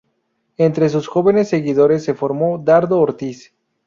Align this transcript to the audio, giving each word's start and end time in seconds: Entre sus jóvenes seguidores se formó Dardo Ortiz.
Entre 0.57 0.89
sus 0.89 1.07
jóvenes 1.07 1.47
seguidores 1.49 2.03
se 2.03 2.15
formó 2.15 2.57
Dardo 2.57 2.99
Ortiz. 2.99 3.53